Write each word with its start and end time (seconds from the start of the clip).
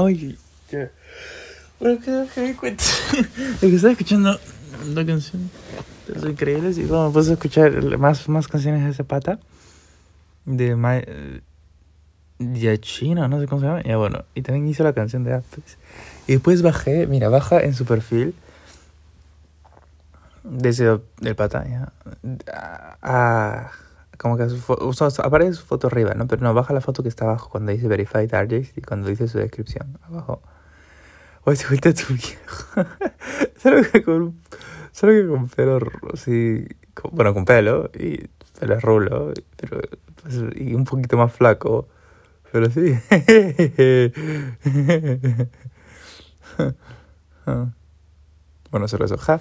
Oye, 0.00 0.36
ya. 0.70 0.90
Bueno, 1.80 2.00
que 2.00 2.40
me 2.40 2.48
di 2.48 2.54
cuenta 2.54 2.84
que 3.60 3.74
estaba 3.74 3.92
escuchando 3.92 4.38
una 4.90 5.06
canción 5.06 5.50
de 6.06 6.14
los 6.14 6.24
increíbles 6.24 6.78
y 6.78 6.84
bueno, 6.84 7.08
me 7.08 7.12
puse 7.12 7.30
a 7.30 7.34
escuchar 7.34 7.98
más, 7.98 8.28
más 8.28 8.48
canciones 8.48 8.84
de 8.84 8.90
ese 8.90 9.04
pata. 9.04 9.38
De 10.44 10.76
My. 10.76 11.02
Yachina, 12.38 13.28
no 13.28 13.40
sé 13.40 13.46
cómo 13.46 13.60
se 13.60 13.66
llama. 13.66 13.82
Ya 13.82 13.96
bueno, 13.96 14.24
y 14.34 14.42
también 14.42 14.68
hizo 14.68 14.84
la 14.84 14.92
canción 14.92 15.24
de 15.24 15.34
Apex. 15.34 15.78
Y 16.26 16.32
después 16.32 16.62
bajé, 16.62 17.06
mira, 17.06 17.28
baja 17.28 17.60
en 17.60 17.74
su 17.74 17.84
perfil. 17.84 18.34
Desde 20.44 21.00
el 21.22 21.34
pata, 21.34 21.64
ya. 21.68 21.92
Ah, 23.02 23.72
como 24.16 24.36
que 24.36 24.48
su 24.48 24.60
o 24.72 24.92
sea, 24.92 25.08
aparece 25.24 25.54
su 25.54 25.64
foto 25.64 25.86
arriba, 25.88 26.14
¿no? 26.14 26.26
Pero 26.26 26.42
no, 26.42 26.54
baja 26.54 26.72
la 26.74 26.80
foto 26.80 27.02
que 27.02 27.08
está 27.08 27.24
abajo 27.24 27.48
cuando 27.50 27.72
dice 27.72 27.88
Verified 27.88 28.32
Artist 28.34 28.76
y 28.76 28.82
cuando 28.82 29.08
dice 29.08 29.28
su 29.28 29.38
descripción. 29.38 29.98
Abajo. 30.02 30.42
Oye, 31.44 31.56
se 31.56 31.66
vuelta 31.68 31.92
tu 31.94 32.12
viejo. 32.14 32.76
solo 33.62 33.82
que 33.90 34.02
con. 34.02 34.40
Solo 34.92 35.12
que 35.12 35.26
con 35.28 35.48
pelo. 35.48 35.78
así. 36.12 36.66
con- 36.94 37.10
bueno, 37.14 37.34
con 37.34 37.44
pelo 37.44 37.90
y 37.94 38.26
pelo 38.58 38.80
rulo. 38.80 39.32
Pero, 39.56 39.80
pues, 40.22 40.42
y 40.56 40.74
un 40.74 40.84
poquito 40.84 41.16
más 41.16 41.32
flaco. 41.32 41.88
Pero 42.52 42.70
sí. 42.70 42.94
bueno, 48.70 48.88
solo 48.88 49.04
eso. 49.04 49.16
Ja. 49.18 49.40